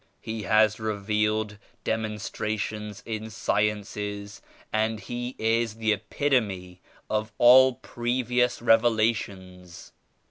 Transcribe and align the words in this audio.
He 0.19 0.41
has 0.49 0.79
revealed 0.79 1.59
demon 1.83 2.15
strations 2.15 3.03
in 3.05 3.29
sciences 3.29 4.41
and 4.73 4.99
He 4.99 5.35
is 5.37 5.75
the 5.75 5.93
epitome 5.93 6.81
of 7.07 7.31
all 7.37 7.75
previous 7.75 8.63
Revelations. 8.63 9.91